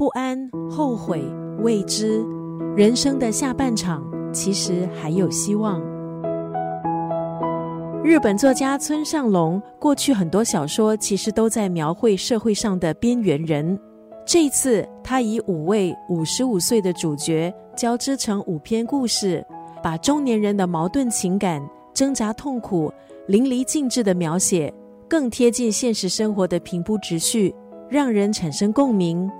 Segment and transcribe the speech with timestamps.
[0.00, 1.22] 不安、后悔、
[1.58, 2.24] 未知，
[2.74, 5.78] 人生的下半场其实还有希望。
[8.02, 13.78] 日本作家村上隆过去很多小说其实都在描绘社会上的边缘人，
[14.24, 19.46] 这次他以五位五十五岁的主角交织成五篇故事，
[19.82, 21.62] 把中年人的矛盾情感、
[21.92, 22.90] 挣扎痛苦
[23.26, 24.72] 淋漓尽致的描写，
[25.06, 27.54] 更贴近现实生活的平铺直叙，
[27.90, 29.30] 让人产生共鸣。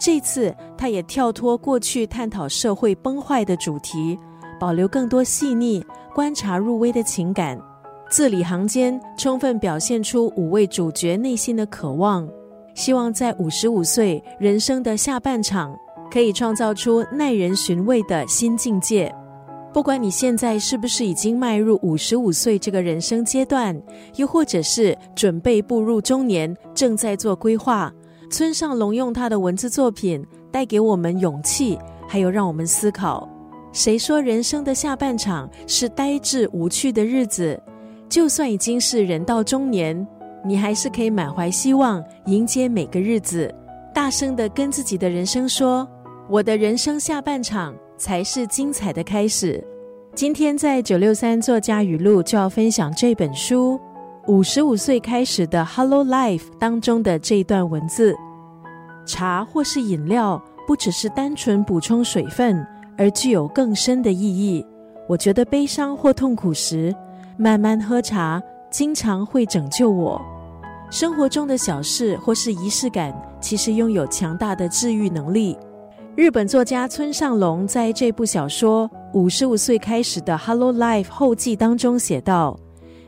[0.00, 4.18] 这次他也跳脱过去探讨社会崩坏的主题，
[4.58, 7.60] 保留更多细腻、观察入微的情感。
[8.08, 12.26] 字里行间充分表现出五位主角内心的渴望，
[12.74, 15.78] 希望在五十五岁人生的下半场，
[16.10, 19.14] 可以创造出耐人寻味的新境界。
[19.70, 23.78] 不管你现在是不是已经迈入五十五岁这个人生阶段，
[24.16, 27.92] 又或者是准备步入中年，正在做规划，
[28.30, 31.76] 村上隆用他的文字作品带给我们勇气，
[32.06, 33.28] 还有让我们思考：
[33.72, 37.60] 谁说人生的下半场是呆滞无趣的日子？
[38.08, 40.06] 就算已经是人到中年，
[40.44, 43.52] 你还是可以满怀希望迎接每个日子，
[43.92, 45.86] 大声的跟自己的人生说
[46.30, 49.62] ：“我的人生下半场才是精彩的开始。”
[50.14, 53.78] 今天在九六三作家语录就要分享这本书
[54.30, 58.14] 《五十五岁开始的 Hello Life》当中的这一段文字：
[59.04, 62.64] 茶或是饮料，不只是单纯补充水分，
[62.96, 64.64] 而具有更深的意义。
[65.08, 66.94] 我觉得悲伤或痛苦时。
[67.36, 70.22] 慢慢喝茶，经常会拯救我。
[70.92, 75.58] 生活中的小事或是仪式感，其实拥有强大的治愈能力。
[76.14, 82.56] 日本作家村上隆在这部小说《五十五岁开始的 Hello Life》后记当中写道：“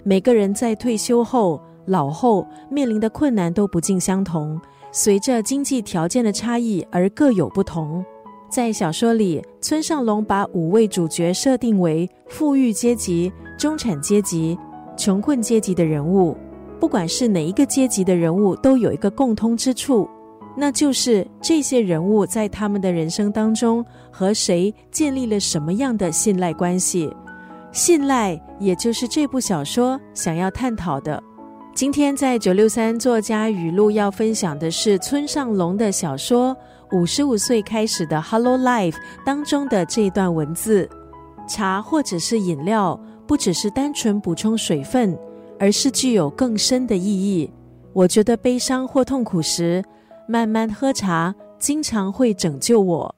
[0.04, 4.60] 每个人在退休后、老后面临的困难都不尽相同，
[4.92, 8.04] 随着经济条件的差异而各有不同。”
[8.50, 14.58] 在小说里，村上隆把五位主角设定为富裕阶级、中产阶级、
[14.94, 16.36] 穷困阶级的人物。
[16.78, 20.06] 不管是哪一个阶级的人物，都有一个共通之处，
[20.54, 27.10] 那就是这些人物在他们的人生当中和谁建立了什么样的信赖关系。
[27.72, 31.22] 信赖，也就是这部小说想要探讨的。
[31.74, 36.54] 今天在九六三作家语录要分享的是村上隆的小说。
[36.92, 40.86] 五十五岁开始的 Hello Life 当中的这一段文字：
[41.48, 45.18] 茶或者是饮料，不只是单纯补充水分，
[45.58, 47.50] 而是具有更深的意义。
[47.94, 49.82] 我觉得悲伤或痛苦时，
[50.28, 53.14] 慢慢喝茶，经常会拯救我。